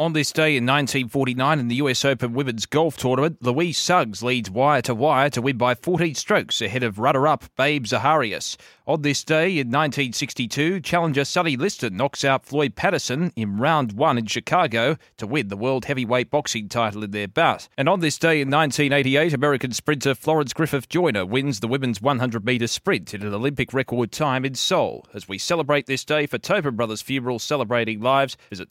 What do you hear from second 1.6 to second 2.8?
the US Open Women's